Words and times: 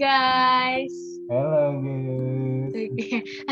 guys. 0.00 0.96
Halo 1.28 1.76
guys. 1.76 2.72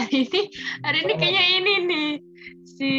hari 0.00 0.16
ini 0.24 0.40
hari 0.80 0.98
ini 1.04 1.12
kayaknya 1.20 1.44
ini 1.60 1.74
nih 1.84 2.10
si 2.64 2.90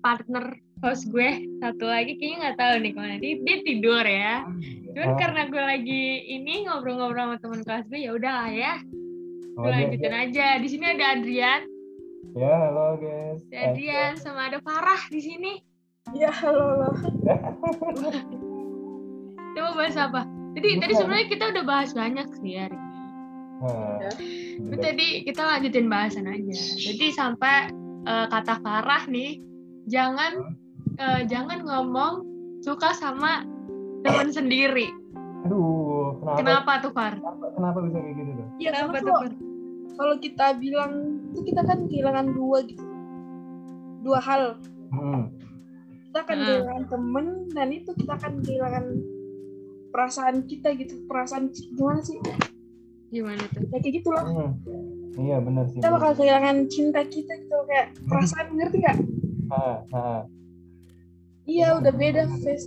partner 0.00 0.56
host 0.80 1.04
gue 1.12 1.44
satu 1.60 1.84
lagi 1.84 2.16
kayaknya 2.16 2.36
nggak 2.40 2.56
tahu 2.56 2.74
nih 2.80 2.92
ke 2.96 2.98
mana 2.98 3.16
dia, 3.20 3.34
dia 3.44 3.56
tidur 3.68 4.00
ya. 4.00 4.48
Cuman 4.96 5.12
Oh. 5.12 5.16
karena 5.20 5.42
gue 5.44 5.60
lagi 5.60 6.04
ini 6.24 6.64
ngobrol-ngobrol 6.64 7.20
sama 7.20 7.36
teman 7.36 7.60
kelas 7.68 7.84
gue 7.92 8.00
ya 8.00 8.16
udah 8.16 8.32
lah 8.32 8.48
ya. 8.48 8.74
Oh, 9.60 9.68
Gue 9.68 9.68
dia- 9.68 9.76
lanjutin 9.92 10.14
aja. 10.16 10.46
Di 10.56 10.68
sini 10.72 10.84
ada 10.88 11.04
Adrian, 11.20 11.62
Ya, 12.32 12.52
halo 12.64 12.96
guys. 12.96 13.44
ada 13.52 13.76
Adrian 13.76 14.12
sama 14.16 14.48
ada 14.48 14.56
Farah 14.64 15.04
di 15.12 15.20
sini. 15.20 15.52
Ya, 16.16 16.32
halo, 16.32 16.96
mau 19.52 19.72
bahas 19.76 19.96
apa? 20.00 20.24
Tadi 20.56 20.80
tadi 20.80 20.92
sebenarnya 20.96 21.28
kita 21.28 21.44
udah 21.52 21.64
bahas 21.68 21.92
banyak 21.92 22.24
sih 22.40 22.56
hari 22.56 22.85
Nah, 23.56 23.96
Tapi 24.02 24.28
udah. 24.60 24.78
tadi 24.78 25.06
kita 25.22 25.42
lanjutin 25.42 25.86
bahasan 25.86 26.26
aja. 26.26 26.56
Jadi 26.76 27.06
sampai 27.10 27.72
eh, 28.04 28.26
kata 28.28 28.60
Farah 28.60 29.04
nih, 29.06 29.40
jangan 29.86 30.52
eh, 30.94 31.20
jangan 31.24 31.62
ngomong 31.62 32.14
suka 32.60 32.92
sama 32.92 33.44
teman 34.00 34.28
sendiri. 34.28 34.92
Aduh, 35.42 36.18
kenapa? 36.18 36.36
Kenapa 36.36 36.72
tuh 36.80 36.92
Far? 36.92 37.14
Kenapa, 37.14 37.44
kenapa 37.50 37.78
bisa 37.80 37.96
kayak 37.96 38.14
gitu 38.14 38.30
tuh? 38.32 38.46
Ya, 38.56 38.70
Kenapa 38.72 38.92
tuh 38.92 39.06
kalau, 39.06 39.16
Far? 39.16 39.32
kalau 39.96 40.14
kita 40.18 40.46
bilang 40.56 40.92
itu 41.26 41.40
kita 41.44 41.62
kan 41.62 41.78
kehilangan 41.86 42.26
dua 42.30 42.58
gitu. 42.62 42.84
Dua 44.02 44.18
hal. 44.20 44.42
Hmm. 44.90 45.32
Kita 46.04 46.18
akan 46.22 46.36
Hmm. 46.36 46.46
kehilangan 46.46 46.84
temen 46.86 47.26
dan 47.50 47.68
itu 47.70 47.90
kita 47.92 48.12
akan 48.14 48.32
kehilangan 48.40 48.84
perasaan 49.90 50.36
kita 50.44 50.68
gitu. 50.74 50.94
Perasaan 51.06 51.48
gimana 51.50 52.00
sih? 52.00 52.18
Gimana 53.10 53.42
tuh? 53.54 53.62
Ya 53.70 53.78
kayak 53.78 53.94
gitu 54.02 54.08
lah. 54.10 54.24
Hmm. 54.26 54.52
Iya 55.16 55.36
benar 55.40 55.64
sih. 55.72 55.80
Kita 55.80 55.88
bakal 55.94 56.12
kehilangan 56.12 56.56
cinta 56.68 57.00
kita 57.06 57.32
gitu 57.40 57.56
kayak 57.70 57.96
perasaan 58.04 58.46
ngerti 58.52 58.76
gak? 58.84 58.98
Ah. 59.48 60.26
Iya, 61.46 61.78
udah 61.78 61.92
beda 61.94 62.26
face. 62.42 62.66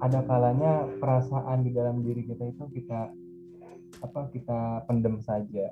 Ada 0.00 0.24
kalanya 0.24 0.88
perasaan 1.02 1.66
di 1.66 1.74
dalam 1.74 2.00
diri 2.00 2.24
kita 2.24 2.48
itu 2.48 2.64
kita 2.72 3.12
apa 4.00 4.20
kita 4.32 4.86
pendem 4.88 5.20
saja. 5.20 5.68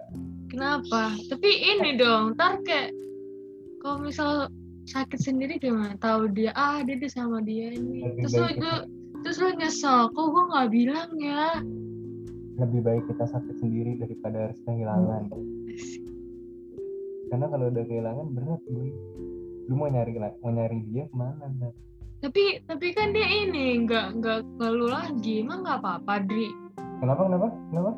Kenapa? 0.51 1.15
Tapi 1.31 1.49
ini 1.49 1.97
dong, 1.97 2.37
ntar 2.37 2.61
kayak 2.67 2.93
kalau 3.81 4.03
misal 4.03 4.51
sakit 4.91 5.17
sendiri 5.23 5.57
gimana? 5.57 5.97
Tahu 6.03 6.35
dia 6.35 6.53
ah 6.59 6.83
dia 6.85 6.99
sama 7.09 7.41
dia 7.41 7.73
ini. 7.73 8.05
Terus 8.27 8.35
lu, 8.37 8.75
terus 9.25 9.39
lu 9.41 9.55
nyesel, 9.57 10.11
kok 10.13 10.27
gua 10.29 10.45
nggak 10.51 10.69
bilang 10.75 11.11
ya? 11.17 11.63
Lebih 12.59 12.81
baik 12.83 13.05
kita 13.07 13.25
sakit 13.31 13.55
sendiri 13.63 13.95
daripada 14.03 14.51
harus 14.51 14.59
kehilangan. 14.67 15.31
Karena 17.31 17.47
kalau 17.47 17.71
udah 17.71 17.85
kehilangan 17.87 18.27
berat 18.35 18.63
gue. 18.67 18.91
Lu 19.69 19.75
mau 19.79 19.87
nyari 19.87 20.17
mau 20.43 20.51
nyari 20.51 20.79
dia 20.91 21.07
ke 21.07 21.15
mana? 21.15 21.45
Ntar? 21.55 21.73
Tapi 22.19 22.67
tapi 22.67 22.87
kan 22.99 23.15
dia 23.15 23.47
ini 23.47 23.87
nggak 23.87 24.19
nggak 24.19 24.71
lu 24.75 24.91
lagi, 24.91 25.47
emang 25.47 25.63
nggak 25.63 25.79
apa-apa, 25.79 26.19
Dri. 26.27 26.51
Kenapa? 26.99 27.31
Kenapa? 27.31 27.49
Kenapa? 27.71 27.93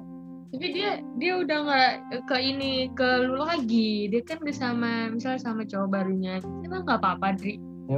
Tapi 0.51 0.67
dia 0.77 0.91
dia 1.17 1.33
udah 1.41 1.59
nggak 1.65 1.93
ke 2.29 2.37
ini 2.37 2.93
ke 2.93 3.09
lu 3.25 3.41
lagi. 3.41 4.13
Dia 4.13 4.21
kan 4.29 4.45
udah 4.45 4.57
sama 4.57 5.09
misalnya 5.09 5.41
sama 5.41 5.65
cowok 5.65 5.89
barunya. 5.89 6.37
Emang 6.61 6.85
nggak 6.85 7.01
apa-apa, 7.01 7.33
Dri. 7.33 7.57
Ya 7.89 7.97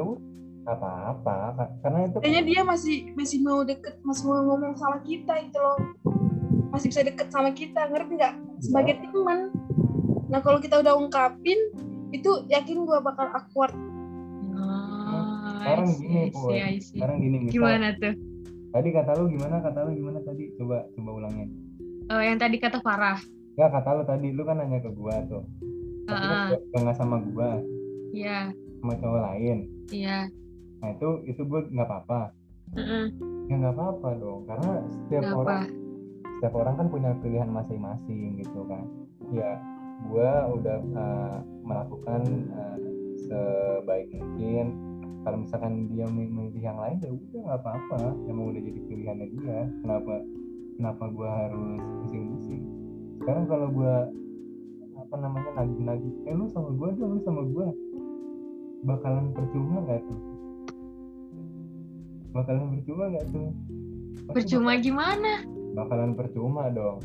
nggak 0.62 0.78
apa-apa. 0.78 1.36
Ka- 1.58 1.72
Karena 1.82 1.98
itu 2.06 2.16
Kayaknya 2.22 2.42
dia 2.46 2.60
masih 2.62 2.96
masih 3.18 3.38
mau 3.42 3.60
deket, 3.66 3.98
masih 4.06 4.22
mau 4.30 4.46
ngomong 4.46 4.78
sama 4.78 5.02
kita 5.02 5.32
gitu 5.42 5.58
loh. 5.58 5.76
Masih 6.72 6.88
bisa 6.88 7.04
deket 7.04 7.28
sama 7.28 7.52
kita, 7.52 7.84
ngerti 7.86 8.12
nggak? 8.16 8.34
Sebagai 8.58 8.94
teman. 9.04 9.52
Nah 10.26 10.40
kalau 10.40 10.56
kita 10.56 10.80
udah 10.80 10.96
ungkapin, 10.96 11.60
itu 12.10 12.30
yakin 12.48 12.88
gua 12.88 12.98
bakal 12.98 13.28
awkward. 13.28 13.76
Oh, 14.52 15.24
sekarang 15.60 15.88
see, 15.92 16.00
gini, 16.02 16.22
Boy. 16.32 16.56
Sekarang 16.80 17.16
gini 17.20 17.36
misal. 17.38 17.54
Gimana 17.60 17.88
tuh? 17.96 18.14
Tadi 18.72 18.88
kata 18.88 19.10
lu 19.20 19.24
gimana? 19.28 19.60
Kata 19.60 19.78
lu 19.84 19.90
gimana 19.92 20.18
tadi? 20.20 20.48
Coba 20.56 20.88
coba 20.90 21.10
ulangin. 21.12 21.48
Oh, 22.08 22.18
yang 22.18 22.40
tadi 22.40 22.56
kata 22.56 22.80
Farah. 22.80 23.20
Ya 23.54 23.68
kata 23.68 23.90
lu 23.92 24.02
tadi, 24.02 24.32
lu 24.32 24.42
kan 24.42 24.56
nanya 24.58 24.80
ke 24.80 24.90
gua 24.90 25.12
tuh. 25.28 25.44
Tapi 26.02 26.24
Ah, 26.24 26.48
gua- 26.50 26.82
nggak 26.82 26.96
sama 26.96 27.16
gua, 27.30 27.60
iya, 28.10 28.50
sama 28.80 28.92
cowok 28.98 29.20
lain. 29.22 29.58
iya. 29.92 30.26
Nah 30.82 30.88
itu 30.90 31.08
itu 31.28 31.42
gua 31.46 31.62
nggak 31.62 31.86
apa-apa. 31.86 32.20
Heeh. 32.74 33.04
Ya 33.46 33.54
nggak 33.54 33.74
apa-apa 33.76 34.08
dong, 34.18 34.40
karena 34.48 34.72
setiap 34.88 35.22
Kenapa? 35.22 35.38
orang 35.38 35.62
setiap 36.42 36.58
orang 36.58 36.74
kan 36.74 36.90
punya 36.90 37.14
pilihan 37.22 37.46
masing-masing 37.54 38.42
gitu 38.42 38.66
kan. 38.66 38.82
Ya 39.30 39.62
gua 40.10 40.50
udah 40.50 40.82
uh, 40.90 41.38
melakukan 41.62 42.50
uh, 42.50 42.76
sebaik 43.14 44.10
mungkin. 44.10 44.74
Kalau 45.22 45.38
misalkan 45.46 45.86
dia 45.86 46.02
memilih 46.10 46.58
yang 46.58 46.82
lain 46.82 46.98
ya 46.98 47.14
udah 47.14 47.40
nggak 47.46 47.60
apa-apa. 47.62 48.02
Emang 48.26 48.50
udah 48.50 48.58
jadi 48.58 48.80
pilihannya 48.90 49.26
dia. 49.38 49.70
Kenapa 49.86 50.14
kenapa 50.74 51.04
gua 51.14 51.30
harus 51.46 51.78
pusing-pusing? 52.02 52.62
Sekarang 53.22 53.46
kalau 53.46 53.70
gua 53.70 54.10
apa 54.98 55.14
namanya 55.22 55.50
nagih-nagih, 55.62 56.26
eh 56.26 56.34
lu 56.34 56.50
sama 56.50 56.74
gua 56.74 56.90
dong, 56.90 57.10
lu 57.14 57.20
sama 57.22 57.46
gua 57.46 57.70
bakalan 58.82 59.30
percuma 59.30 59.78
nggak 59.86 60.02
tuh? 60.10 60.20
Bakalan 62.34 62.66
percuma 62.74 63.14
nggak 63.14 63.26
tuh? 63.30 63.46
Pasti 64.26 64.34
Percuma 64.34 64.74
gimana? 64.82 65.61
Bakalan 65.72 66.12
percuma 66.16 66.68
dong 66.68 67.00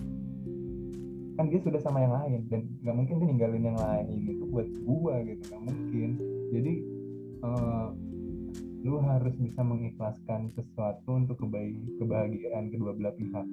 kan 1.38 1.53
dia 1.53 1.61
sudah 1.61 1.78
sama 1.85 2.01
yang 2.01 2.13
lain 2.17 2.41
dan 2.50 2.61
nggak 2.81 2.95
mungkin 2.97 3.16
dia 3.22 3.28
ninggalin 3.29 3.63
yang 3.69 3.78
lain 3.78 4.25
itu 4.25 4.44
buat 4.50 4.67
gua 4.81 5.22
gitu 5.22 5.41
nggak 5.53 5.63
mungkin 5.69 6.09
jadi 6.50 6.73
eh, 7.45 7.88
lu 8.88 8.97
harus 9.03 9.35
bisa 9.38 9.61
mengikhlaskan 9.61 10.50
sesuatu 10.57 11.09
untuk 11.13 11.38
kebaik 11.38 11.77
kebahagiaan 12.01 12.73
kedua 12.73 12.94
belah 12.97 13.13
pihak 13.13 13.45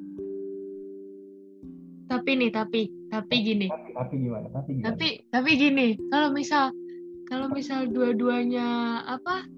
Tapi 2.05 2.31
nih, 2.37 2.53
tapi, 2.53 2.93
tapi 3.09 3.37
gini. 3.43 3.67
tapi 3.67 3.91
tapi 3.97 4.15
gimana 4.21 4.47
tapi 4.53 4.71
gimana 4.77 4.87
Tapi, 4.93 5.09
tapi 5.33 5.51
gini. 5.57 5.89
Kalau 6.13 6.29
misal, 6.31 6.71
kalau 7.27 7.49
misal 7.49 7.89
dua-duanya 7.89 9.01
apa? 9.09 9.49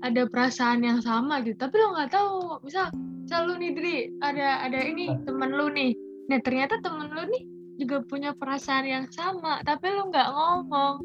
Ada 0.00 0.24
perasaan 0.26 0.80
yang 0.80 1.04
sama 1.04 1.44
gitu. 1.44 1.60
Tapi 1.60 1.76
lo 1.76 1.92
nggak 1.92 2.10
tahu. 2.12 2.64
Misal, 2.64 2.88
misal 3.24 3.48
lu 3.48 3.56
nih 3.56 3.72
Dri, 3.72 3.96
ada 4.20 4.68
ada 4.68 4.80
ini 4.84 5.08
temen 5.24 5.56
lu 5.56 5.72
nih. 5.72 5.96
Nah 6.28 6.38
ternyata 6.44 6.76
temen 6.84 7.08
lu 7.08 7.24
nih 7.32 7.42
juga 7.80 8.04
punya 8.04 8.36
perasaan 8.36 8.84
yang 8.84 9.08
sama. 9.08 9.64
Tapi 9.64 9.88
lu 9.88 10.12
nggak 10.12 10.28
ngomong. 10.28 11.00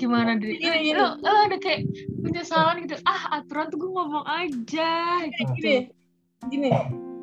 Gimana 0.00 0.40
Dri? 0.40 0.56
Gini, 0.56 0.78
gini. 0.80 0.96
Lu, 0.96 1.20
lu 1.20 1.28
ada 1.28 1.56
kayak 1.60 1.84
penyesalan 2.24 2.88
gitu. 2.88 2.96
Ah 3.04 3.36
aturan 3.36 3.68
tuh 3.68 3.84
gue 3.84 3.90
ngomong 3.92 4.24
aja. 4.24 4.92
Gitu. 5.28 5.52
Gini, 5.60 5.76
gini. 6.48 6.70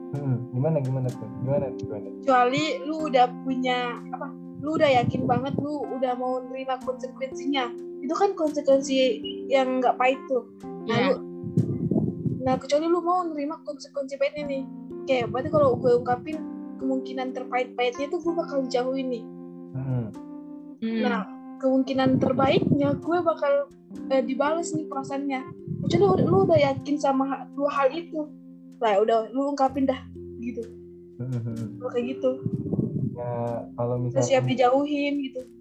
Hmm, 0.10 0.42
gimana 0.54 0.82
gimana 0.82 1.06
tuh 1.14 1.30
gimana 1.46 1.70
tuh 1.78 1.86
gimana 1.86 2.08
kecuali 2.18 2.82
lu 2.82 3.14
udah 3.14 3.30
punya 3.46 3.94
apa 4.10 4.34
lu 4.66 4.74
udah 4.74 4.90
yakin 4.90 5.30
banget 5.30 5.54
lu 5.62 5.86
udah 5.86 6.18
mau 6.18 6.42
nerima 6.50 6.82
konsekuensinya 6.82 7.70
itu 8.02 8.14
kan 8.18 8.34
konsekuensi 8.34 9.22
yang 9.54 9.78
nggak 9.78 10.02
pahit 10.02 10.18
tuh 10.26 10.50
nah 10.90 10.98
Iya. 10.98 11.14
lu 11.14 11.29
nah 12.40 12.56
kecuali 12.56 12.88
lu 12.88 13.04
mau 13.04 13.24
nerima 13.28 13.60
konsekuensi 13.68 14.16
pahitnya 14.16 14.44
nih. 14.48 14.64
Kayak 15.06 15.28
berarti 15.34 15.50
kalau 15.52 15.76
gue 15.76 15.92
ungkapin 16.00 16.38
kemungkinan 16.80 17.36
terpahit-pahitnya 17.36 18.08
tuh 18.08 18.20
gue 18.24 18.34
bakal 18.34 18.64
jauhin 18.72 19.08
nih. 19.12 19.24
Hmm, 19.70 20.08
Hmm. 20.80 21.02
nah 21.04 21.28
kemungkinan 21.60 22.24
terbaiknya 22.24 22.96
gue 22.96 23.18
bakal 23.20 23.68
eh, 24.10 24.24
dibales 24.24 24.72
nih 24.72 24.88
perasaannya. 24.88 25.42
Kecuali 25.84 26.24
lu, 26.24 26.28
lu 26.32 26.38
udah 26.48 26.60
yakin 26.60 26.96
sama 26.96 27.44
dua 27.54 27.70
hal 27.72 27.92
itu 27.92 28.28
lah 28.80 28.96
udah 29.04 29.28
lu 29.36 29.52
ungkapin 29.52 29.84
dah 29.84 30.00
gitu. 30.40 30.64
Hmm, 31.20 31.28
hmm, 31.36 31.42
hmm. 31.44 31.68
Kayak 31.84 32.06
gitu. 32.16 32.32
Ya 33.20 33.68
kalau 33.76 33.96
udah 34.08 34.24
siap 34.24 34.48
dijauhin 34.48 35.20
gitu 35.20 35.59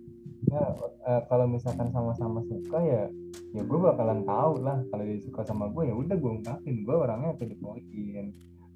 ya 0.49 0.65
eh, 1.09 1.23
kalau 1.29 1.47
misalkan 1.47 1.89
sama-sama 1.93 2.41
suka 2.49 2.79
ya 2.81 3.05
ya 3.53 3.62
gue 3.65 3.79
bakalan 3.79 4.25
tahu 4.25 4.53
lah 4.65 4.81
kalau 4.93 5.05
dia 5.05 5.21
suka 5.21 5.45
sama 5.45 5.69
gue 5.73 5.89
ya 5.89 5.95
udah 5.95 6.17
gue 6.17 6.31
ungkapin 6.41 6.85
gue 6.85 6.97
orangnya 6.97 7.37
to 7.37 7.45
the 7.45 7.56
point 7.61 7.85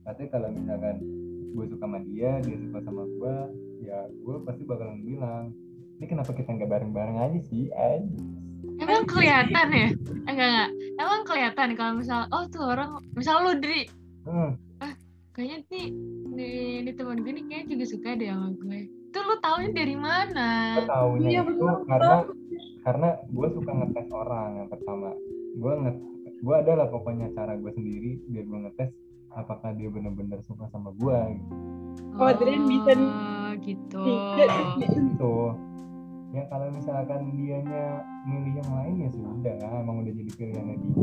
tapi 0.03 0.23
kalau 0.29 0.49
misalkan 0.53 1.01
gue 1.53 1.65
suka 1.69 1.85
sama 1.85 1.99
dia 2.05 2.41
dia 2.45 2.57
suka 2.59 2.79
sama 2.85 3.03
gue 3.07 3.37
ya 3.85 3.99
gue 4.09 4.37
pasti 4.45 4.63
bakalan 4.69 5.01
bilang 5.01 5.45
ini 6.01 6.07
kenapa 6.09 6.31
kita 6.35 6.51
nggak 6.51 6.71
bareng-bareng 6.71 7.19
aja 7.21 7.41
sih 7.47 7.71
eh 7.73 8.03
Emang 8.83 9.07
kelihatan 9.07 9.69
ya? 9.71 9.89
Enggak 10.27 10.49
enggak. 10.49 10.71
Emang 10.99 11.23
kelihatan 11.23 11.69
kalau 11.79 11.93
misal 12.03 12.27
oh 12.35 12.45
tuh 12.51 12.67
orang 12.67 12.99
misal 13.15 13.43
lu 13.47 13.55
Dri 13.63 13.87
hmm, 14.27 14.51
kayaknya 15.33 15.65
nih 15.73 15.87
nih, 16.35 16.57
nih 16.87 16.95
teman 16.95 17.23
gue 17.23 17.33
nih 17.33 17.45
kayaknya 17.49 17.67
juga 17.77 17.85
suka 17.89 18.09
deh 18.19 18.29
sama 18.29 18.49
gue. 18.59 18.81
Itu 19.13 19.19
lu 19.21 19.37
taunya 19.45 19.71
dari 19.77 19.97
mana? 20.01 20.49
gue 20.81 20.89
taunya 20.89 21.29
Iya, 21.29 21.41
itu 21.45 21.53
bener, 21.53 21.77
karena 21.85 22.17
karena 22.81 23.09
gue 23.29 23.49
suka 23.53 23.71
ngetes 23.77 24.09
orang 24.09 24.51
yang 24.65 24.69
pertama 24.73 25.09
gue 25.53 25.73
nge 25.85 25.93
gue 26.41 26.55
adalah 26.57 26.87
pokoknya 26.89 27.29
cara 27.37 27.55
gue 27.61 27.71
sendiri 27.77 28.19
biar 28.33 28.45
gue 28.49 28.59
ngetes 28.65 28.91
apakah 29.37 29.77
dia 29.77 29.89
benar-benar 29.93 30.41
suka 30.45 30.69
sama 30.69 30.93
gua 30.97 31.25
gitu. 31.33 31.53
Oh, 32.21 32.29
Adrian 32.29 32.69
bisa 32.69 32.93
nih. 32.93 33.13
Oh, 33.13 33.51
gitu. 33.61 34.05
gitu 34.81 35.37
ya 36.33 36.49
kalau 36.49 36.73
misalkan 36.73 37.29
dianya 37.37 38.01
milih 38.25 38.65
yang 38.65 38.71
lain 38.73 38.95
ya 39.05 39.11
sudah 39.13 39.57
emang 39.85 40.01
udah 40.01 40.13
jadi 40.17 40.33
pilihannya 40.33 40.77
dia 40.81 40.95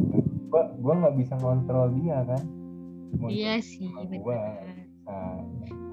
gua 0.50 0.64
gua 0.82 0.94
nggak 1.06 1.16
bisa 1.22 1.34
ngontrol 1.38 1.94
dia 2.02 2.26
kan 2.26 2.44
Mau 3.18 3.26
Iya 3.26 3.58
sih, 3.58 3.90
gua. 4.22 4.38
Nah, 5.10 5.42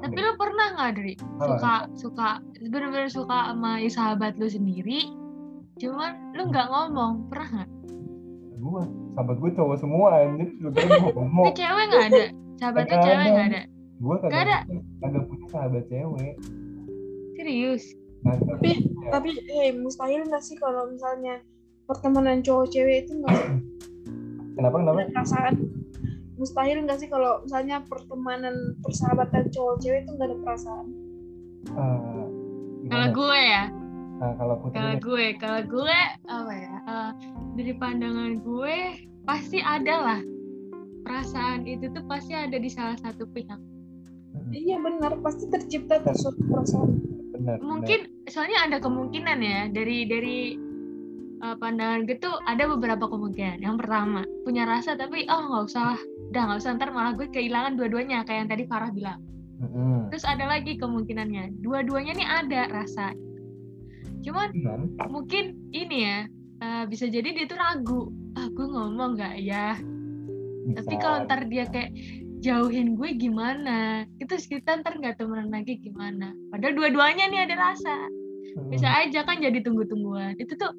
Tapi 0.07 0.23
lo 0.23 0.39
pernah 0.39 0.67
nggak 0.79 0.93
Dri 0.95 1.15
suka 1.19 1.75
suka 1.99 2.29
bener-bener 2.63 3.11
suka 3.11 3.51
sama 3.51 3.83
sahabat 3.91 4.39
lu 4.39 4.47
sendiri, 4.47 5.11
cuman 5.83 6.31
lu 6.31 6.47
nggak 6.47 6.71
ngomong, 6.71 7.27
pernah 7.27 7.49
nggak? 7.51 7.71
gua 8.63 8.83
sahabat 9.19 9.37
gua 9.43 9.51
cowok 9.51 9.77
semua 9.83 10.09
anjir 10.23 10.49
lu 10.63 10.71
Ke 10.71 11.53
cewek 11.59 11.85
nggak 11.91 12.05
ada? 12.15 12.25
Sahabatnya 12.63 12.97
cewek 13.03 13.27
nggak 13.27 13.49
ada? 13.51 13.63
gua 13.97 14.17
kagak 14.23 14.43
ada. 14.47 14.59
kagak 15.03 15.23
punya 15.27 15.47
sahabat 15.51 15.85
cewek 15.91 16.35
Serius? 17.35 17.85
Tapi 18.23 18.71
punya. 18.87 19.11
tapi 19.11 19.31
hey, 19.51 19.75
mustahil 19.75 20.23
nggak 20.23 20.43
sih 20.43 20.55
kalau 20.59 20.87
misalnya 20.87 21.43
pertemanan 21.91 22.47
cowok 22.47 22.71
cewek 22.71 23.07
itu 23.07 23.13
nggak 23.19 23.35
kenapa 24.55 24.77
kenapa 24.79 24.99
ada 25.03 25.13
perasaan? 25.19 25.55
Mustahil 26.37 26.85
nggak 26.85 26.99
sih 27.01 27.09
kalau 27.09 27.41
misalnya 27.43 27.81
pertemanan 27.89 28.77
persahabatan 28.85 29.49
cowok 29.49 29.75
cewek 29.81 30.05
itu 30.05 30.11
nggak 30.15 30.29
ada 30.29 30.37
perasaan? 30.45 30.87
Eh, 31.67 32.29
Kalau 32.87 33.09
gue 33.11 33.39
ya, 33.41 33.65
Nah, 34.17 34.33
kalau 34.41 34.57
gue, 34.97 35.27
kalau 35.37 35.61
gue 35.61 35.99
apa 36.25 36.53
ya? 36.57 36.75
eh, 36.89 37.11
dari 37.53 37.73
pandangan 37.77 38.41
gue 38.41 38.77
pasti 39.29 39.61
ada 39.61 39.95
lah 40.01 40.21
perasaan 41.05 41.69
itu 41.69 41.93
tuh 41.93 42.01
pasti 42.09 42.33
ada 42.33 42.57
di 42.57 42.71
salah 42.73 42.97
satu 42.97 43.29
pihak. 43.29 43.61
Mm, 44.33 44.51
Iya 44.53 44.77
benar, 44.81 45.13
pasti 45.21 45.45
tercipta 45.47 46.01
tuh 46.01 46.17
suatu 46.17 46.41
perasaan. 46.49 46.91
benar 47.37 47.57
Mungkin 47.61 48.25
soalnya 48.27 48.65
ada 48.65 48.77
kemungkinan 48.81 49.39
ya 49.39 49.61
dari 49.69 50.09
dari 50.09 50.39
eh, 51.37 51.57
pandangan 51.61 52.09
gue 52.09 52.17
tuh 52.17 52.41
ada 52.49 52.65
beberapa 52.67 53.05
kemungkinan. 53.07 53.61
Yang 53.61 53.77
pertama 53.85 54.25
punya 54.49 54.65
rasa 54.65 54.97
tapi 54.97 55.29
oh 55.29 55.41
nggak 55.45 55.65
usah 55.69 55.93
lah, 55.93 56.01
udah 56.31 56.43
nggak 56.47 56.59
usah 56.63 56.77
ntar 56.77 56.91
malah 56.91 57.15
gue 57.15 57.27
kehilangan 57.31 57.79
dua-duanya 57.79 58.27
kayak 58.27 58.47
yang 58.47 58.51
tadi 58.51 58.65
Farah 58.67 58.91
bilang. 58.93 59.21
Mm-mm. 59.57 60.13
Terus 60.13 60.25
ada 60.29 60.45
lagi 60.45 60.77
kemungkinannya. 60.77 61.65
Dua-duanya 61.65 62.13
nih 62.13 62.29
ada 62.29 62.61
rasa. 62.69 63.17
Cuman 64.21 64.53
Cuman, 64.53 65.09
mungkin 65.09 65.57
ini 65.73 65.97
ya 66.05 66.19
eh, 66.61 66.85
bisa 66.91 67.09
jadi 67.09 67.29
dia 67.33 67.47
tuh 67.49 67.57
ragu. 67.57 68.13
Ah 68.37 68.49
gue 68.53 68.67
ngomong 68.67 69.17
nggak 69.17 69.37
ya? 69.41 69.79
Bisa. 70.67 70.83
tapi 70.83 70.95
kalau 70.99 71.23
ntar 71.31 71.47
dia 71.47 71.65
kayak 71.71 71.95
jauhin 72.43 72.99
gue 72.99 73.11
gimana? 73.17 74.05
Itu 74.19 74.35
kita 74.37 74.83
ntar 74.83 74.99
nggak 74.99 75.23
temenan 75.23 75.49
lagi 75.55 75.79
gimana? 75.79 76.35
Padahal 76.51 76.75
dua-duanya 76.75 77.31
nih 77.31 77.47
ada 77.49 77.55
rasa. 77.55 77.95
Bisa 78.69 78.89
aja 78.89 79.23
kan 79.23 79.41
jadi 79.41 79.63
tunggu-tungguan. 79.63 80.37
Itu 80.43 80.59
tuh 80.59 80.75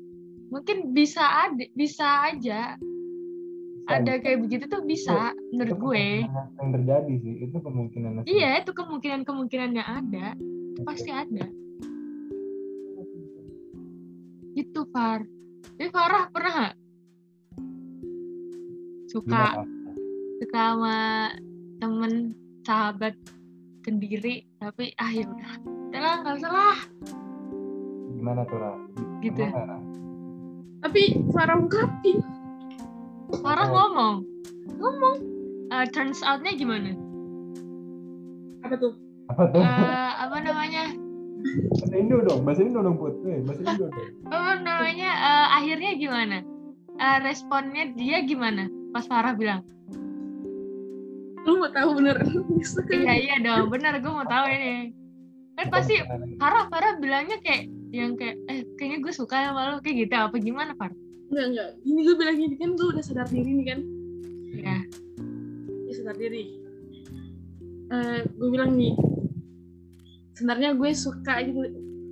mungkin 0.52 0.92
bisa 0.96 1.24
ada 1.24 1.66
bisa 1.76 2.32
aja 2.32 2.76
ada 3.88 4.14
kayak 4.20 4.40
begitu 4.44 4.64
tuh 4.68 4.84
bisa 4.84 5.32
Itu 5.32 5.56
menurut 5.56 5.78
gue 5.80 6.04
kemungkinan 6.28 6.52
yang 6.60 6.70
terjadi 6.76 7.14
sih 7.24 7.34
itu 7.48 7.58
kemungkinan 7.58 8.12
iya 8.28 8.50
itu 8.60 8.72
kemungkinan 8.76 9.22
kemungkinannya 9.24 9.84
ada 9.84 10.28
itu 10.38 10.82
pasti 10.84 11.10
ada 11.12 11.46
itu 14.58 14.82
Far 14.92 15.24
tapi 15.78 15.88
Farah 15.94 16.24
pernah 16.34 16.52
nggak 16.54 16.76
suka 19.08 19.44
Gimana? 19.56 19.64
suka 20.44 20.64
sama 20.76 20.98
temen 21.80 22.14
sahabat 22.68 23.16
sendiri 23.88 24.44
tapi 24.60 24.92
ah 25.00 25.12
ya 25.16 25.24
udah 25.24 25.54
udah 25.64 26.14
nggak 26.20 26.36
usah 26.44 26.52
lah 26.52 26.78
gimana 28.18 28.42
tuh 28.50 28.58
Ra? 28.60 28.74
Gitu. 29.24 29.40
Ra? 29.40 29.78
Tapi 30.84 31.04
Farah 31.32 31.58
ungkapin. 31.64 32.37
Farah 33.44 33.68
Oh. 33.68 33.72
ngomong. 33.76 34.16
Ngomong. 34.80 35.16
Eh, 35.68 35.86
turns 35.92 36.24
outnya 36.24 36.56
gimana? 36.56 36.96
Apa 38.64 38.76
tuh? 38.80 38.94
apa 39.28 39.44
tuh? 39.52 39.60
Eh, 39.60 40.12
apa 40.24 40.38
namanya? 40.40 40.84
Bahasa 41.78 41.96
Indo 41.96 42.18
dong 42.24 42.42
bahasa 42.48 42.62
Indo 42.64 42.80
dong 42.80 42.98
put. 42.98 43.14
Eh, 43.28 43.44
bahasa 43.44 43.62
Indo 43.68 43.92
dong. 43.92 44.08
Apa 44.32 44.52
namanya? 44.64 45.12
Eh, 45.12 45.48
akhirnya 45.60 45.92
gimana? 46.00 46.38
Eh, 46.98 47.18
responnya 47.22 47.92
dia 47.94 48.24
gimana? 48.24 48.72
Pas 48.96 49.04
Farah 49.06 49.36
bilang. 49.36 49.62
Lu 51.44 51.60
mau 51.64 51.72
tahu 51.72 52.00
bener? 52.00 52.18
iya 52.92 53.14
iya 53.16 53.36
dong. 53.44 53.68
Benar 53.72 54.00
gue 54.00 54.12
mau 54.12 54.28
tahu 54.28 54.46
ini. 54.52 54.92
Kan 55.60 55.68
pasti 55.68 56.00
Farah 56.40 56.68
Farah 56.72 56.96
bilangnya 57.00 57.40
kayak 57.44 57.68
yang 57.92 58.20
kayak 58.20 58.36
eh 58.52 58.68
kayaknya 58.76 59.00
gue 59.00 59.14
suka 59.16 59.52
sama 59.52 59.76
lo 59.76 59.80
kayak 59.80 60.08
gitu. 60.08 60.16
Apa 60.16 60.36
gimana 60.40 60.76
Farah 60.76 60.96
Enggak, 61.28 61.46
enggak. 61.46 61.70
Ini 61.82 62.00
gue 62.02 62.16
bilang 62.16 62.38
gini 62.38 62.56
kan 62.56 62.70
gue 62.74 62.88
udah 62.88 63.04
sadar 63.04 63.28
diri 63.28 63.52
nih 63.54 63.66
kan. 63.66 63.80
ya 64.54 64.78
Ya 65.84 65.94
sadar 65.94 66.16
diri. 66.16 66.44
Eh, 67.88 68.20
gue 68.30 68.50
bilang 68.50 68.72
nih, 68.74 68.94
sebenarnya 70.34 70.70
gue 70.74 70.90
suka 70.94 71.40
gitu. 71.42 71.60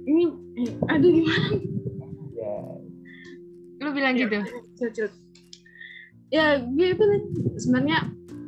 Ini, 0.05 0.23
eh, 0.57 0.71
aduh 0.87 1.09
gimana? 1.09 1.47
ya 2.31 2.55
lu 3.77 3.91
bilang 3.91 4.15
gitu 4.15 4.39
Cut, 4.75 4.91
cut. 4.93 5.11
Ya 6.27 6.57
gue 6.59 6.87
itu 6.89 7.03
nih, 7.03 7.21
sebenarnya 7.55 7.97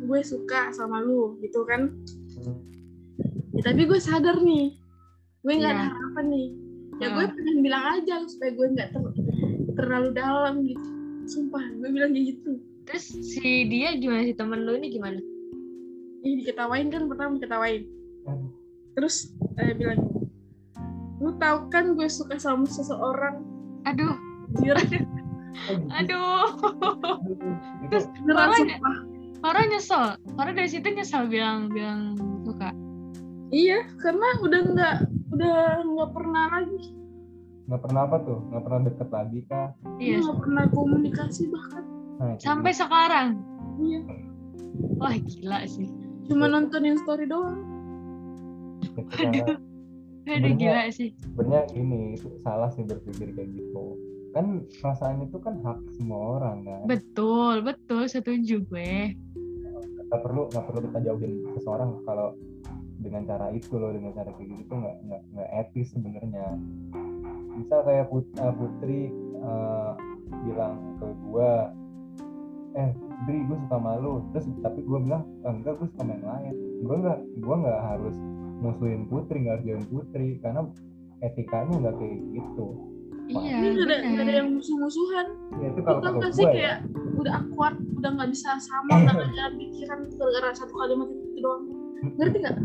gue 0.02 0.20
suka 0.22 0.72
sama 0.72 1.00
lu 1.00 1.36
gitu 1.40 1.62
kan. 1.64 1.94
Hmm. 2.38 2.58
Ya, 3.54 3.62
tapi 3.66 3.86
gue 3.86 3.98
sadar 3.98 4.40
nih, 4.40 4.76
gue 5.42 5.54
nggak 5.54 5.68
Iya. 5.68 5.78
ada 5.78 5.86
harapan 5.90 6.26
nih. 6.28 6.48
Ya 6.98 7.08
Hmm. 7.08 7.16
gue 7.16 7.26
pengen 7.30 7.58
bilang 7.62 7.84
aja 7.94 8.16
supaya 8.26 8.52
gue 8.52 8.68
nggak 8.72 8.90
ter- 8.90 9.07
terlalu 9.78 10.10
dalam 10.18 10.66
gitu. 10.66 10.88
Sumpah, 11.28 11.64
gue 11.78 11.90
bilang 11.92 12.12
kayak 12.16 12.36
gitu. 12.36 12.52
terus 12.88 13.12
si 13.12 13.68
dia 13.68 14.00
gimana 14.00 14.24
si 14.24 14.32
temen 14.32 14.64
lu 14.64 14.80
ini 14.80 14.88
gimana 14.88 15.20
Ini 16.24 16.40
diketawain 16.40 16.88
kan 16.88 17.12
pertama 17.12 17.36
diketawain. 17.36 17.84
Terus 18.96 19.36
eh, 19.60 19.76
bilang, 19.76 20.08
lu 21.20 21.36
tahu 21.36 21.68
kan 21.68 22.00
gue 22.00 22.08
suka 22.08 22.40
sama 22.40 22.64
seseorang. 22.64 23.44
aduh 23.88 24.16
gitu. 24.60 25.04
aduh 25.90 26.48
Terus 27.92 28.06
itu 28.12 28.20
beneran 28.24 28.36
Parah, 28.36 28.58
sumpah. 28.60 28.96
Farah 29.38 29.64
nyesel 29.70 30.06
Farah 30.36 30.54
dari 30.56 30.70
situ 30.70 30.88
nyesel 30.92 31.24
bilang 31.32 31.72
bilang 31.72 32.20
suka 32.44 32.72
Iya, 33.48 33.80
karena 34.04 34.28
udah 34.44 34.62
nggak 34.76 34.96
udah 35.32 35.60
nggak 35.88 36.10
pernah 36.12 36.46
lagi. 36.52 36.92
Nggak 37.68 37.82
pernah 37.84 38.02
apa 38.08 38.18
tuh? 38.24 38.40
Nggak 38.48 38.64
pernah 38.64 38.82
deket 38.88 39.10
lagi 39.12 39.40
kah? 39.52 39.68
Iya. 40.00 40.18
Nggak 40.24 40.38
pernah 40.40 40.66
komunikasi 40.72 41.44
bahkan. 41.52 41.84
nah, 42.18 42.34
sampai 42.42 42.72
dia. 42.74 42.80
sekarang? 42.82 43.28
Iya, 43.78 44.00
wah 44.98 45.14
gila 45.14 45.60
sih. 45.70 45.88
Cuma 46.26 46.50
nontonin 46.50 46.98
story 47.04 47.28
doang. 47.28 47.62
Aduh. 48.98 49.60
Sebenarnya- 50.28 50.60
gila 50.60 50.84
sih. 50.92 51.10
sebenarnya 51.24 51.64
ini 51.78 52.20
itu 52.20 52.28
salah 52.44 52.68
sih 52.74 52.84
berpikir 52.84 53.32
kayak 53.32 53.48
gitu. 53.54 53.96
Kan 54.36 54.68
perasaan 54.82 55.24
itu 55.24 55.38
kan 55.40 55.56
hak 55.64 55.80
semua 55.96 56.40
orang 56.40 56.68
kan? 56.68 56.82
Betul 56.84 57.64
betul. 57.64 58.08
Setuju 58.08 58.64
gue. 58.68 59.16
Nggak 60.08 60.20
perlu 60.24 60.52
nggak 60.52 60.66
perlu 60.68 60.80
kita 60.88 61.00
jauhin 61.04 61.34
seseorang 61.56 62.00
kalau 62.04 62.36
dengan 62.98 63.24
cara 63.30 63.54
itu 63.54 63.78
loh 63.78 63.94
dengan 63.94 64.12
cara 64.12 64.34
kayak 64.34 64.48
gitu 64.52 64.64
tuh 64.68 64.78
nggak 64.82 64.98
nggak 65.38 65.50
etis 65.64 65.94
sebenarnya 65.94 66.58
bisa 67.58 67.76
kayak 67.84 68.06
Put- 68.08 68.36
eh, 68.38 68.54
Putri 68.54 69.02
eh, 69.38 69.92
bilang 70.46 70.76
ke 71.02 71.08
gua 71.26 71.52
eh 72.78 72.92
Dri 73.26 73.42
gue 73.50 73.58
suka 73.66 73.78
malu 73.82 74.22
terus 74.30 74.46
tapi 74.62 74.86
gue 74.86 75.00
bilang 75.02 75.26
"Eh, 75.42 75.50
enggak 75.50 75.82
gue 75.82 75.88
suka 75.90 76.04
main 76.06 76.22
lain. 76.22 76.54
Gue 76.86 76.96
nggak 77.02 77.20
gue 77.42 77.56
nggak 77.66 77.80
harus 77.82 78.16
musuhin 78.62 79.10
Putri 79.10 79.42
nggak 79.42 79.54
harus 79.58 79.66
jauhin 79.66 79.88
Putri 79.90 80.28
karena 80.38 80.62
etikanya 81.26 81.74
nggak 81.82 81.96
kayak 81.98 82.18
gitu. 82.38 82.68
Iya 83.28 83.60
Ini 83.60 83.68
nggak 83.76 83.88
ada, 83.90 83.98
ada 84.24 84.34
yang 84.40 84.50
musuh-musuhan. 84.56 85.28
ya 85.60 85.68
itu 85.74 85.82
kalau 85.84 86.00
gak 86.22 86.32
sih 86.32 86.46
gue 86.46 86.48
ya. 86.48 86.56
kayak 86.56 86.78
udah 87.18 87.34
akuat, 87.44 87.74
udah 87.98 88.10
nggak 88.14 88.30
bisa 88.32 88.50
sama, 88.62 88.94
udah 89.04 89.14
nggak 89.18 89.32
ada 89.34 89.46
pikiran 89.58 90.00
gara-gara 90.16 90.50
satu 90.54 90.74
kalimat 90.78 91.10
itu 91.12 91.40
doang. 91.42 91.64
Ngerti 92.16 92.38
nggak? 92.40 92.56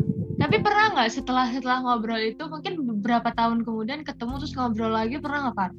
Tapi 0.43 0.59
pernah 0.59 0.91
nggak 0.91 1.11
setelah 1.15 1.47
setelah 1.55 1.79
ngobrol 1.87 2.19
itu 2.19 2.43
mungkin 2.51 2.83
beberapa 2.83 3.31
tahun 3.31 3.63
kemudian 3.63 4.03
ketemu 4.03 4.43
terus 4.43 4.59
ngobrol 4.59 4.91
lagi 4.91 5.23
pernah 5.23 5.47
nggak 5.47 5.55
Far? 5.55 5.71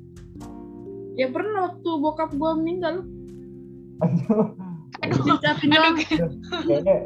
Ya 1.20 1.28
pernah 1.28 1.70
waktu 1.70 1.90
bokap 2.00 2.32
gua 2.40 2.56
meninggal, 2.56 3.04
aduh 4.02 4.56
aduh 5.04 5.38
aduh 5.38 5.38
doang. 5.68 5.96
kayaknya 6.66 6.98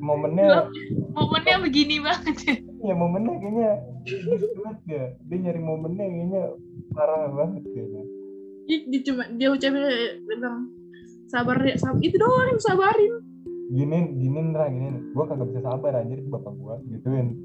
momennya 0.00 0.72
momennya 1.12 1.56
begini 1.62 2.00
banget 2.00 2.36
ya 2.42 2.56
ya 2.90 2.94
momennya 2.96 3.34
kayaknya 3.38 3.70
gitu 4.06 4.46
banget 4.62 4.78
dia 4.88 5.04
dia 5.26 5.36
nyari 5.42 5.60
momennya 5.62 6.06
kayaknya 6.06 6.42
parah 6.96 7.30
banget 7.30 7.62
kayaknya 7.70 8.02
dia 8.66 9.00
cuma 9.04 9.22
dia 9.36 9.48
ucapin 9.52 9.84
dia 9.84 10.16
bilang 10.38 10.70
sabar 11.32 11.56
ya, 11.64 11.74
sabar. 11.80 12.00
Itu 12.04 12.16
doang 12.20 12.48
yang 12.52 12.60
sabarin. 12.60 13.14
Gini 13.72 13.98
gini 14.20 14.52
Ra 14.52 14.68
gini 14.68 14.88
gue 15.10 15.24
kagak 15.24 15.48
bisa 15.48 15.60
sabar 15.64 15.96
anjir 15.96 16.20
itu 16.20 16.28
bapak 16.28 16.52
gue 16.52 16.74
gituin 16.92 17.28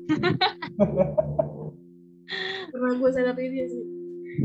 Pernah 2.68 2.94
gue 3.00 3.10
sadar 3.16 3.38
ini 3.40 3.64
sih. 3.66 3.84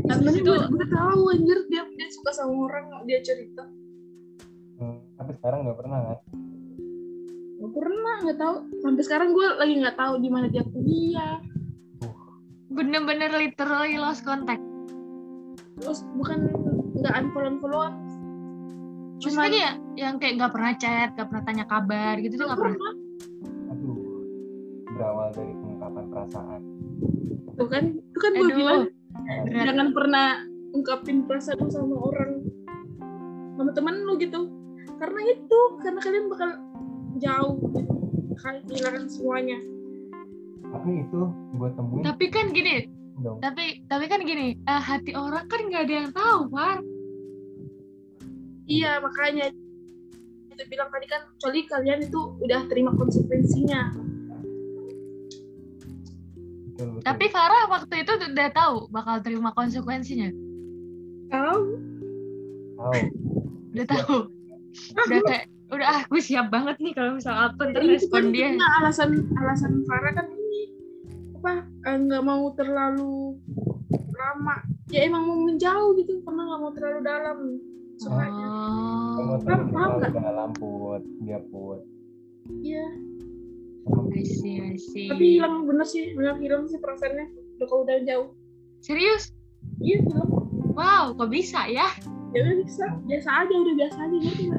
Karena 0.07 0.29
Itu- 0.31 0.47
gue, 0.47 0.57
gue 0.71 0.87
tahu 0.87 1.21
anjir 1.29 1.59
dia 1.67 1.83
dia 1.85 2.07
suka 2.09 2.31
sama 2.31 2.55
orang 2.65 2.87
dia 3.05 3.19
cerita. 3.19 3.67
Hmm, 4.79 5.03
tapi 5.19 5.31
sekarang 5.37 5.67
nggak 5.67 5.77
pernah 5.77 5.99
kan 6.01 6.19
Gak 7.59 7.71
pernah 7.75 8.15
nggak 8.23 8.39
tahu. 8.39 8.55
Sampai 8.81 9.03
sekarang 9.03 9.29
gue 9.35 9.47
lagi 9.59 9.73
nggak 9.79 9.97
tahu 9.99 10.13
di 10.19 10.29
mana 10.31 10.47
dia 10.47 10.63
kuliah. 10.63 11.37
bener-bener 12.73 13.29
literally 13.29 14.01
lost 14.01 14.25
contact 14.25 14.57
Terus 15.77 16.01
bukan 16.17 16.49
nggak 16.97 17.13
unfollow 17.21 17.53
unfollowan. 17.53 17.93
Maksudnya 19.23 19.49
kayak 19.49 19.73
yang 19.95 20.15
kayak 20.19 20.33
nggak 20.35 20.51
pernah 20.53 20.73
chat, 20.75 21.09
nggak 21.15 21.27
pernah 21.31 21.43
tanya 21.43 21.65
kabar 21.65 22.15
gitu 22.19 22.33
tuh 22.35 22.45
nggak 22.45 22.59
pernah. 22.59 22.77
aduh 23.71 23.97
berawal 24.93 25.27
dari 25.31 25.53
pengungkapan 25.55 26.05
perasaan 26.11 26.61
Tuh 27.53 27.67
kan, 27.69 27.83
itu 27.93 28.17
kan 28.17 28.31
gue 28.33 28.49
bilang 28.51 28.81
berat. 29.45 29.65
jangan 29.69 29.87
pernah 29.93 30.27
ungkapin 30.73 31.17
perasaan 31.23 31.69
sama 31.69 31.95
orang 32.01 32.41
sama 33.53 33.69
teman 33.71 34.01
lu 34.03 34.17
gitu. 34.17 34.49
Karena 34.97 35.19
itu, 35.29 35.59
karena 35.79 35.99
kalian 36.01 36.25
bakal 36.27 36.49
jauh 37.17 37.55
gitu. 37.77 37.93
Kalian 38.33 38.63
kehilangan 38.65 39.05
semuanya. 39.05 39.59
tapi 40.73 41.05
itu 41.05 41.21
gue 41.53 41.69
temuin 41.77 42.01
Tapi 42.01 42.25
kan 42.33 42.45
gini, 42.49 42.89
dong 43.21 43.37
tapi 43.37 43.85
tapi 43.85 44.05
kan 44.09 44.25
gini, 44.25 44.57
eh, 44.57 44.81
hati 44.81 45.13
orang 45.13 45.45
kan 45.45 45.61
nggak 45.69 45.83
ada 45.85 45.93
yang 45.93 46.09
tahu, 46.09 46.49
War. 46.49 46.81
Iya, 48.63 49.03
makanya 49.03 49.51
itu 50.53 50.63
bilang 50.69 50.89
tadi 50.93 51.05
kan 51.09 51.21
kecuali 51.35 51.59
kalian 51.65 51.99
itu 52.05 52.19
udah 52.39 52.61
terima 52.69 52.91
konsekuensinya. 52.93 53.81
betul, 56.73 56.87
betul. 56.99 57.05
Tapi 57.05 57.25
Farah 57.29 57.63
waktu 57.69 57.95
itu 58.01 58.11
udah 58.33 58.49
tahu 58.53 58.75
bakal 58.89 59.15
terima 59.21 59.49
konsekuensinya. 59.53 60.29
Tahu? 61.29 61.57
tahu 62.77 62.93
Udah 63.73 63.85
tahu. 63.89 64.17
Udah 64.93 65.21
kayak 65.25 65.45
udah 65.73 65.87
ah 65.89 66.01
gue 66.05 66.21
siap 66.21 66.53
banget 66.53 66.77
nih 66.77 66.93
kalau 66.93 67.17
misal 67.17 67.33
apa 67.33 67.73
ntar 67.73 67.81
kan 67.81 67.89
respon 67.89 68.29
dia. 68.29 68.53
karena 68.53 68.67
alasan 68.77 69.25
alasan 69.41 69.81
Farah 69.89 70.13
kan 70.13 70.29
ini 70.29 70.61
apa 71.41 71.53
eh, 71.65 71.97
nggak 71.97 72.23
mau 72.25 72.53
terlalu 72.53 73.41
lama. 74.13 74.55
Ya 74.93 75.09
emang 75.09 75.25
mau 75.25 75.39
menjauh 75.41 75.97
gitu 75.97 76.21
karena 76.21 76.41
nggak 76.45 76.61
mau 76.61 76.71
terlalu 76.77 76.99
dalam. 77.01 77.39
Kamu 78.05 79.31
Oh, 79.33 79.37
tuh 79.39 79.45
Paham, 79.69 79.91
nggak? 79.99 80.11
dalam 80.13 80.49
put 80.57 81.01
dia 81.21 81.39
put 81.47 81.79
Iya. 82.59 82.85
I 84.13 84.21
see, 84.23 84.59
I 84.59 84.75
see. 84.75 85.07
Tapi 85.07 85.39
hilang 85.39 85.63
bener 85.63 85.83
sih, 85.83 86.11
bener 86.11 86.35
hilang 86.37 86.67
sih 86.67 86.77
perasaannya. 86.77 87.27
Udah 87.57 87.67
kalau 87.67 87.81
udah 87.83 87.97
jauh. 88.03 88.27
Serius? 88.79 89.31
Iya 89.79 90.03
hilang. 90.03 90.29
Wow, 90.73 91.15
kok 91.15 91.29
bisa 91.29 91.67
ya? 91.67 91.87
Ya 92.31 92.39
udah 92.41 92.55
bisa, 92.61 92.85
biasa 93.05 93.29
aja, 93.45 93.53
udah 93.53 93.73
biasa 93.77 93.97
aja 94.03 94.17
gitu 94.17 94.57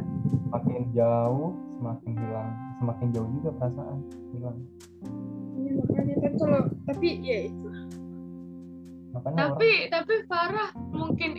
semakin 0.54 0.86
jauh 0.94 1.50
semakin 1.74 2.10
hilang 2.14 2.50
semakin 2.78 3.06
jauh 3.10 3.28
juga 3.34 3.50
perasaan 3.58 3.98
hilang 4.30 4.58
Iya 5.58 5.70
makanya 5.74 6.14
kan 6.22 6.32
kalau 6.38 6.60
tapi 6.86 7.08
ya 7.18 7.38
itu. 7.50 7.68
makanya 9.10 9.36
Tapi 9.50 9.70
tapi 9.90 10.14
Farah 10.30 10.70
mungkin 10.94 11.30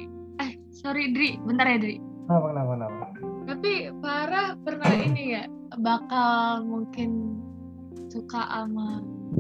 sorry 0.75 1.15
Dri, 1.15 1.39
bentar 1.39 1.65
ya 1.65 1.79
Dri. 1.79 1.98
kenapa 2.27 2.46
kenapa 2.51 2.72
kenapa? 2.75 3.05
Tapi 3.46 3.72
Farah 4.03 4.48
pernah 4.60 4.91
ini 4.91 5.24
ya 5.39 5.44
bakal 5.79 6.67
mungkin 6.67 7.39
suka 8.12 8.44
sama 8.44 9.00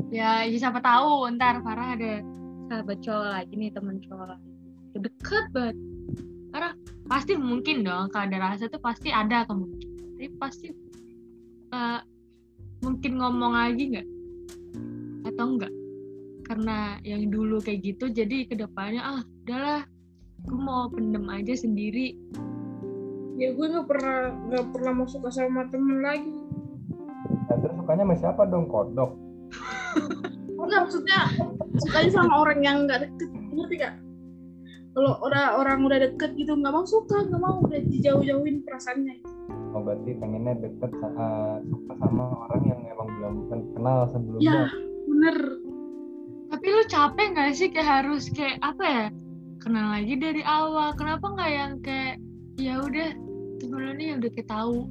ya, 0.09 0.47
ya 0.47 0.57
siapa 0.57 0.79
tahu. 0.79 1.27
Ntar 1.35 1.59
Farah 1.61 1.99
ada 1.99 2.23
sahabat 2.71 2.97
cowok 3.03 3.27
lagi 3.35 3.53
nih 3.59 3.69
temen 3.75 3.99
cowok 3.99 4.27
lagi. 4.31 4.49
Deket 4.95 5.45
banget. 5.51 5.77
Farah 6.55 6.73
pasti 7.11 7.33
mungkin 7.35 7.83
dong 7.83 8.07
kalau 8.15 8.31
ada 8.31 8.37
rasa 8.39 8.71
tuh 8.71 8.79
pasti 8.79 9.11
ada 9.11 9.43
kemungkinan. 9.43 10.15
Tapi 10.15 10.27
pasti 10.39 10.71
eh, 11.75 11.99
mungkin 12.79 13.11
ngomong 13.19 13.53
lagi 13.59 13.83
nggak? 13.91 14.07
Atau 15.27 15.45
enggak 15.57 15.73
karena 16.45 17.01
yang 17.01 17.33
dulu 17.33 17.57
kayak 17.57 17.81
gitu 17.81 18.05
jadi 18.13 18.45
ke 18.45 18.53
depannya 18.53 19.01
ah 19.01 19.21
udahlah 19.43 19.81
gue 20.45 20.59
mau 20.59 20.87
pendem 20.87 21.25
aja 21.25 21.53
sendiri 21.53 22.13
Ya 23.35 23.51
gue 23.51 23.65
nggak 23.67 23.83
pernah 23.83 24.31
nggak 24.47 24.65
pernah 24.71 24.91
mau 24.95 25.03
suka 25.05 25.27
sama 25.27 25.67
temen 25.67 25.99
lagi. 25.99 26.31
nah, 27.45 27.57
terus 27.59 27.75
sukanya 27.75 28.03
sama 28.03 28.15
siapa 28.15 28.41
dong 28.47 28.65
kodok 28.65 29.11
Enggak 30.55 30.79
maksudnya 30.87 31.19
sukanya 31.77 32.09
sama 32.11 32.33
orang 32.39 32.59
yang 32.59 32.77
nggak 32.83 33.05
deket, 33.05 33.29
ngerti 33.51 33.75
gak? 33.77 33.95
Kalau 34.91 35.19
udah 35.21 35.59
orang 35.59 35.83
udah 35.83 35.99
deket 36.01 36.31
gitu 36.33 36.55
nggak 36.55 36.71
mau 36.71 36.87
suka, 36.87 37.27
nggak 37.27 37.37
mau 37.37 37.59
udah 37.59 37.79
dijauh-jauhin 37.83 38.63
perasaannya. 38.63 39.15
oh 39.75 39.83
berarti 39.83 40.15
pengennya 40.15 40.55
deket 40.57 40.91
eh, 40.95 41.55
suka 41.61 41.93
sama 41.99 42.23
orang 42.47 42.61
yang 42.63 42.79
emang 42.87 43.07
belum 43.11 43.35
ken- 43.45 43.67
kenal 43.75 43.99
Ya, 43.99 44.07
sebelumnya 44.09 44.63
bener. 45.05 45.37
Tapi 46.47 46.65
lu 46.65 46.83
capek 46.87 47.27
gak 47.35 47.51
sih 47.51 47.67
kayak 47.67 47.89
harus 47.99 48.31
kayak 48.31 48.55
apa 48.63 48.83
ya? 48.87 49.05
Kenal 49.65 49.87
lagi 49.91 50.13
dari 50.15 50.41
awal. 50.41 50.93
Kenapa 50.93 51.25
nggak 51.27 51.51
yang 51.51 51.71
kayak 51.81 52.15
ya 52.55 52.77
udah 52.79 53.09
temen 53.57 53.79
lu 53.81 53.91
nih 53.93 54.09
udah 54.15 54.31
kita 54.31 54.49
tahu 54.51 54.85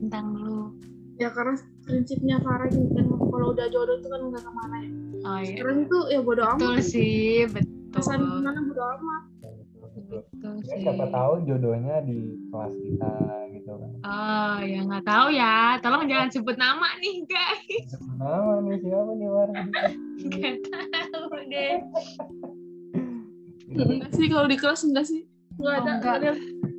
tentang 0.00 0.26
lu. 0.32 0.70
Ya 1.18 1.28
karena 1.28 1.54
prinsipnya 1.82 2.38
Farah 2.38 2.70
gitu 2.70 2.86
kan 2.88 3.04
kalau 3.10 3.50
udah 3.50 3.66
jodoh 3.68 3.98
tuh 3.98 4.08
kan 4.08 4.20
nggak 4.24 4.38
ke 4.40 4.52
mana 4.52 4.76
ya. 4.78 4.90
Oh 5.20 5.38
iya. 5.38 5.50
Sekarang 5.52 5.78
itu 5.82 5.98
ya 6.08 6.20
bodo 6.20 6.42
Betul 6.48 6.62
amat. 6.72 6.84
sih, 6.84 7.22
betul. 7.44 7.74
Perasaan 7.90 8.20
ke 8.20 8.38
mana 8.40 8.60
bodo 8.62 8.82
amat. 8.88 9.22
Betul, 9.34 9.52
betul. 9.82 10.20
Betul 10.32 10.52
Ya, 10.54 10.62
sih. 10.64 10.80
siapa 10.80 11.06
tahu 11.08 11.32
jodohnya 11.44 11.96
di 12.00 12.18
kelas 12.48 12.74
kita 12.76 13.12
gitu 13.52 13.70
kan 13.72 13.90
Oh 14.02 14.56
ya 14.60 14.80
nggak 14.80 15.04
tahu 15.04 15.26
ya. 15.32 15.58
Tolong 15.78 16.04
jangan 16.06 16.28
sebut 16.30 16.56
nama 16.56 16.86
nih 16.96 17.16
guys. 17.26 17.86
nama 18.16 18.52
nih 18.60 18.78
siapa 18.78 19.10
nih 19.12 19.28
War 19.28 19.48
Nggak 20.22 20.56
tahu 20.70 21.26
deh. 21.48 21.76
Enggak 23.74 24.10
sih 24.12 24.26
kalau 24.26 24.46
di 24.46 24.56
kelas 24.56 24.80
enggak 24.82 25.06
sih. 25.06 25.22
Enggak 25.54 25.74
ada. 25.76 25.90
enggak. 25.94 26.14
ada. 26.16 26.30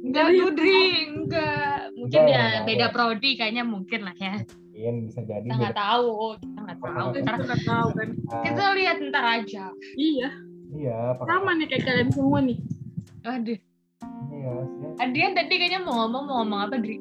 Enggak 0.04 0.24
Jadi- 0.26 0.40
Dudri, 0.40 0.82
enggak. 1.10 1.78
Mungkin 1.94 2.20
Enggak, 2.20 2.34
ya 2.34 2.44
enggak, 2.44 2.64
beda 2.64 2.78
enggak. 2.80 2.94
prodi 2.94 3.30
kayaknya 3.34 3.64
mungkin 3.64 4.00
lah 4.02 4.16
ya. 4.16 4.34
Mungkin 4.74 4.96
bisa 5.06 5.20
jadi 5.22 5.44
Kita 5.44 5.56
nggak 5.56 5.76
tahu, 5.76 6.10
kita 6.36 6.60
nggak 6.60 6.80
tahu. 6.80 7.08
Kita 7.08 7.22
Ntar 7.24 7.36
nggak 7.40 7.62
tahu 7.64 7.88
kan. 7.94 8.08
kita 8.42 8.64
lihat 8.74 8.98
ntar 9.06 9.26
aja. 9.32 9.64
Iya, 9.96 10.30
iya 10.72 10.98
sama 11.16 11.52
nih 11.54 11.68
kayak 11.68 11.84
kalian 11.84 12.10
semua 12.10 12.40
nih. 12.40 12.58
Aduh, 13.24 13.60
iya 14.30 14.52
sih 14.68 14.88
Adrian 15.00 15.32
tadi 15.32 15.54
kayaknya 15.54 15.80
mau 15.80 15.96
ngomong 15.98 16.24
mau 16.26 16.36
ngomong 16.38 16.60
apa 16.62 16.76
Dri? 16.76 17.00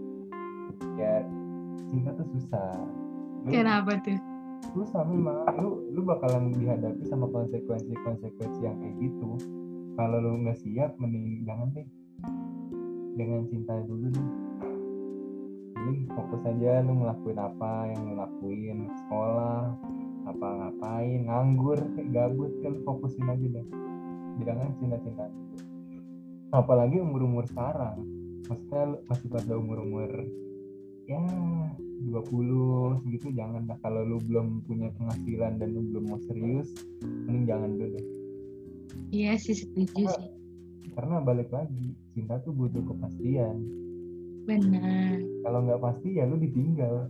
ya 0.94 1.24
cinta 1.84 2.10
tuh 2.12 2.26
susah 2.30 2.70
Lu- 3.42 3.50
Kenapa 3.50 3.98
tuh? 3.98 4.14
susah 4.72 5.02
memang 5.02 5.34
lu 5.56 5.90
lu 5.90 6.00
bakalan 6.00 6.54
dihadapi 6.54 7.02
sama 7.02 7.26
konsekuensi 7.26 7.90
konsekuensi 7.98 8.60
yang 8.60 8.78
kayak 8.78 8.94
gitu 9.00 9.30
kalau 9.92 10.18
lu 10.24 10.40
nggak 10.40 10.58
siap 10.64 10.96
mending 10.96 11.44
jangan 11.44 11.68
deh. 11.76 11.88
Dengan 13.12 13.44
cinta 13.52 13.76
dulu 13.84 14.08
deh. 14.08 14.28
Mending 15.76 16.08
fokus 16.16 16.42
aja 16.48 16.80
lu 16.80 16.92
ngelakuin 17.02 17.38
apa 17.40 17.72
yang 17.92 18.00
lu 18.08 18.14
lakuin. 18.16 18.78
Sekolah 19.04 19.60
apa 20.22 20.48
ngapain 20.48 21.20
nganggur 21.26 21.78
kayak 21.98 22.08
gabut 22.14 22.52
kan 22.64 22.74
fokusin 22.88 23.28
aja 23.28 23.46
deh. 23.60 23.66
Jangan 24.48 24.68
cinta-cinta. 24.80 25.26
Apalagi 26.52 26.96
umur-umur 27.00 27.44
sekarang. 27.48 28.00
Maksudnya 28.48 28.96
masih 29.08 29.28
pada 29.28 29.54
umur-umur 29.60 30.10
ya 31.10 31.18
20 31.18 33.02
segitu 33.02 33.34
jangan 33.34 33.66
dah 33.66 33.78
kalau 33.82 34.06
lu 34.06 34.22
belum 34.22 34.62
punya 34.66 34.90
penghasilan 34.94 35.58
dan 35.58 35.68
lu 35.74 35.82
belum 35.90 36.14
mau 36.14 36.20
serius 36.30 36.70
mending 37.26 37.44
jangan 37.46 37.74
dulu 37.74 37.86
deh 37.98 38.21
Iya 39.12 39.36
sih 39.36 39.52
setuju 39.54 40.08
sih. 40.08 40.28
karena 40.92 41.20
balik 41.20 41.48
lagi 41.48 41.92
cinta 42.10 42.36
tuh 42.38 42.50
butuh 42.50 42.80
kepastian 42.82 43.60
Benar. 44.42 45.20
kalau 45.40 45.58
nggak 45.62 45.80
pasti 45.80 46.08
ya 46.12 46.24
lu 46.24 46.36
ditinggal 46.36 47.08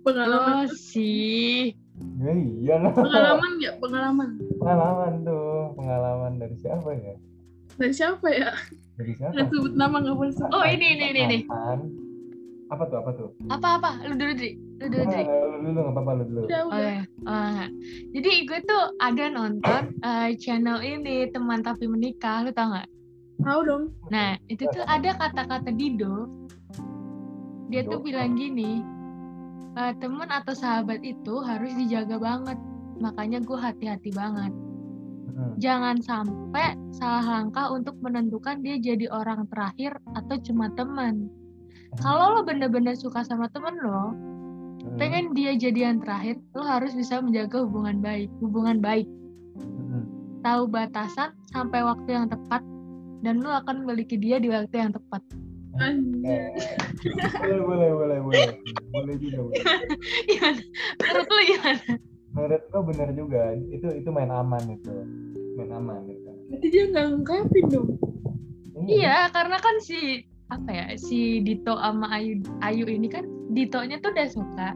Pengalaman, 0.00 0.64
Oh 0.64 0.70
sih. 0.70 1.74
ya 2.16 2.30
iya 2.30 2.74
lah 2.78 2.94
pengalaman 2.94 3.58
ya, 3.58 3.74
pengalaman. 3.74 4.28
pengalaman 4.54 5.12
tuh 5.20 5.74
pengalaman 5.74 6.32
dari 6.36 6.56
siapa 6.56 6.90
ya 6.92 7.14
Dari 7.74 7.92
siapa 7.92 8.26
ya? 8.30 8.52
dari 8.94 9.12
siapa 9.12 9.32
Nggak 9.34 9.46
sebut 9.50 9.72
nama 9.74 9.96
nggak 9.98 10.14
boleh 10.14 10.32
sebut. 10.32 10.50
Oh 10.50 10.64
ini 10.64 10.86
ini 10.94 11.04
ini. 11.10 11.38
Mantan. 11.44 11.80
apa 12.66 12.82
tuh 12.84 12.96
apa 12.98 13.10
tuh 13.12 13.28
Apa 13.48 13.68
apa? 13.76 13.90
Lu 14.02 14.14
dulu 14.14 14.32
Dri. 14.32 14.50
Lu 14.76 14.86
dulu 14.86 15.02
Ah, 15.02 15.10
Dri. 15.10 15.24
lu 15.24 15.58
dulu 15.64 15.78
nggak 15.78 15.94
apa-apa 15.94 16.10
lu 16.12 16.22
dulu 16.24 16.40
Udah, 16.44 16.60
Oh 16.60 16.68
udah. 16.68 16.80
ya. 16.86 17.02
Oh, 17.24 17.62
jadi 18.12 18.30
gue 18.44 18.60
tuh 18.62 18.84
ada 18.98 19.24
nonton 19.28 19.82
eh, 19.98 20.28
channel 20.36 20.78
ini 20.80 21.28
teman 21.30 21.60
tapi 21.60 21.84
menikah, 21.84 22.44
lu 22.44 22.50
tau 22.50 22.70
nggak? 22.70 22.88
Tahu 23.38 23.60
dong. 23.62 23.84
Nah 24.08 24.36
itu 24.46 24.64
tuh 24.66 24.84
ada 24.84 25.10
kata-kata 25.12 25.70
Dido 25.70 26.28
dia 27.66 27.82
tuh 27.82 27.98
bilang 27.98 28.32
gini 28.32 28.78
"Eh, 29.74 29.92
teman 29.98 30.30
atau 30.30 30.54
sahabat 30.54 31.02
itu 31.02 31.42
harus 31.42 31.74
dijaga 31.74 32.14
banget 32.16 32.54
makanya 32.96 33.42
gue 33.42 33.58
hati-hati 33.58 34.14
banget 34.14 34.54
Mm-mm. 35.26 35.58
jangan 35.58 35.98
sampai 35.98 36.72
salah 36.90 37.26
langkah 37.26 37.68
untuk 37.68 37.98
menentukan 37.98 38.62
dia 38.62 38.78
jadi 38.78 39.10
orang 39.10 39.50
terakhir 39.50 39.98
atau 40.14 40.38
cuma 40.40 40.70
teman 40.72 41.26
kalau 41.98 42.38
lo 42.38 42.40
bener-bener 42.40 42.94
suka 42.94 43.20
sama 43.20 43.50
temen 43.50 43.74
lo 43.82 44.14
Mm-mm. 44.86 44.98
pengen 45.02 45.34
dia 45.34 45.52
jadi 45.58 45.90
yang 45.90 45.98
terakhir 45.98 46.38
lo 46.54 46.62
harus 46.62 46.94
bisa 46.94 47.18
menjaga 47.18 47.66
hubungan 47.66 47.98
baik 47.98 48.30
hubungan 48.38 48.78
baik 48.78 49.10
Mm-mm. 49.58 50.02
tahu 50.46 50.70
batasan 50.70 51.34
sampai 51.50 51.82
waktu 51.82 52.08
yang 52.14 52.26
tepat 52.30 52.62
dan 53.26 53.42
lo 53.42 53.50
akan 53.50 53.82
memiliki 53.82 54.14
dia 54.14 54.38
di 54.38 54.46
waktu 54.46 54.74
yang 54.78 54.94
tepat 54.94 55.22
Anjir. 55.76 56.24
Eh, 56.24 57.60
boleh 57.60 57.60
boleh 57.60 57.90
boleh 57.92 58.18
boleh 58.24 58.48
boleh 58.96 59.16
juga 59.20 59.44
boleh. 59.44 59.60
gimana 60.32 60.62
menurut 61.04 61.26
lo 61.28 61.40
gimana 61.44 61.84
menurut 62.32 62.62
gua 62.72 62.82
bener 62.88 63.08
juga 63.12 63.42
itu 63.68 63.86
itu 63.92 64.08
main 64.08 64.32
aman 64.32 64.64
itu 64.72 64.94
main 65.60 65.70
aman 65.76 66.00
gitu 66.08 66.26
Berarti 66.46 66.66
dia 66.70 66.84
nggak 66.94 67.06
ngungkapin 67.10 67.64
dong. 67.74 67.88
Iya, 68.86 69.34
karena 69.34 69.58
kan 69.58 69.76
si 69.82 70.22
apa 70.46 70.70
ya 70.70 70.86
si 70.94 71.42
Dito 71.42 71.74
sama 71.74 72.06
Ayu 72.14 72.38
Ayu 72.62 72.86
ini 72.86 73.10
kan 73.10 73.26
Ditonya 73.56 73.96
tuh 73.98 74.12
udah 74.12 74.28
suka 74.28 74.68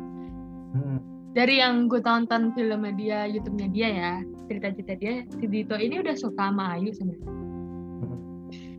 Mm-mm. 0.72 0.98
dari 1.30 1.60
yang 1.60 1.86
gue 1.86 2.00
tonton 2.00 2.50
filmnya 2.56 2.92
dia 2.96 3.18
YouTube-nya 3.28 3.68
dia 3.70 3.88
ya 3.92 4.12
cerita-cerita 4.48 4.94
dia 4.96 5.12
si 5.28 5.44
Dito 5.44 5.76
ini 5.76 6.00
udah 6.00 6.16
suka 6.16 6.48
sama 6.48 6.80
Ayu 6.80 6.90
sebenarnya 6.90 7.28
Mm-mm. 7.28 8.18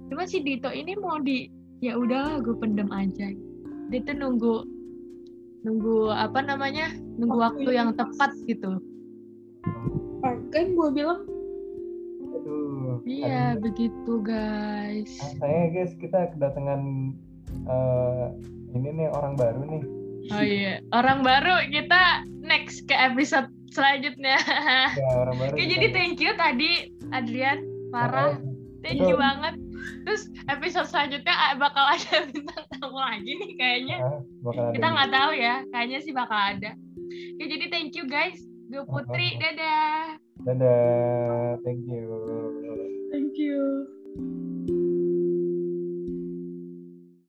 cuma 0.09 0.25
si 0.25 0.41
Dito 0.41 0.67
ini 0.67 0.97
mau 0.97 1.21
di 1.21 1.45
ya 1.79 1.93
udahlah 1.95 2.41
gue 2.41 2.57
pendem 2.57 2.89
aja 2.89 3.29
dia 3.87 3.99
tuh 4.01 4.17
nunggu 4.17 4.55
nunggu 5.61 6.09
apa 6.09 6.41
namanya 6.41 6.89
nunggu 7.15 7.37
Waktu 7.37 7.61
waktu 7.61 7.71
yang 7.77 7.89
tepat 7.93 8.33
gitu 8.49 8.81
Kan 10.51 10.65
gue 10.73 10.89
bilang 10.91 11.21
Aduh, 12.31 13.01
iya 13.05 13.53
aduh. 13.53 13.69
begitu 13.69 14.13
guys 14.21 15.11
Ah, 15.21 15.31
Sayangnya 15.37 15.67
guys 15.73 15.93
kita 15.97 16.33
kedatangan 16.33 16.81
eh, 17.67 18.27
ini 18.77 18.89
nih 18.95 19.07
orang 19.11 19.33
baru 19.35 19.61
nih. 19.67 19.83
oh 20.31 20.43
iya 20.45 20.75
orang 20.93 21.25
baru 21.25 21.65
kita 21.73 22.23
next 22.45 22.85
ke 22.85 22.93
episode 22.93 23.49
selanjutnya 23.71 24.37
Ya 25.01 25.07
orang 25.15 25.35
baru. 25.39 25.51
Oke, 25.55 25.63
jadi 25.65 25.87
thank 25.95 26.19
you 26.19 26.31
tadi 26.35 26.91
Adrian, 27.15 27.63
Farah, 27.89 28.37
thank 28.83 28.99
you 28.99 29.17
banget. 29.17 29.55
Terus 30.05 30.29
episode 30.47 30.87
selanjutnya 30.87 31.33
ah, 31.33 31.57
bakal 31.57 31.83
ada 31.87 32.23
bintang 32.31 32.65
tamu 32.77 32.99
lagi 32.99 33.31
nih 33.31 33.51
kayaknya. 33.57 33.97
Ah, 33.99 34.19
bakal 34.45 34.63
ada 34.69 34.73
Kita 34.77 34.87
nggak 34.91 35.11
tahu 35.11 35.31
ya, 35.35 35.55
kayaknya 35.73 35.99
sih 36.03 36.13
bakal 36.13 36.39
ada. 36.39 36.71
Oke, 37.35 37.43
jadi 37.47 37.65
thank 37.71 37.95
you 37.97 38.05
guys. 38.05 38.37
Gue 38.71 38.87
Putri, 38.87 39.35
dadah. 39.35 40.15
Dadah, 40.47 41.59
thank 41.67 41.83
you. 41.91 42.07
thank 43.11 43.35
you. 43.35 43.83